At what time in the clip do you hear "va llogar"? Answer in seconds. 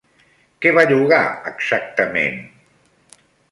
0.77-1.19